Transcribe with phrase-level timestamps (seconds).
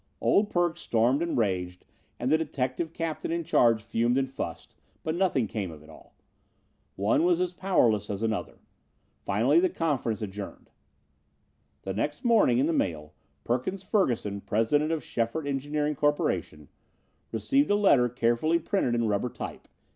[0.19, 1.85] "Old Perk" stormed and raged
[2.19, 6.15] and the detective captain in charge fumed and fussed, but nothing came of it all.
[6.95, 8.57] One was as powerless as another.
[9.19, 10.71] Finally the conference adjourned.
[11.83, 16.69] The next morning in the mail, Perkins Ferguson, president of Schefert Engineering Corporation,
[17.31, 19.67] received a letter carefully printed in rubber type.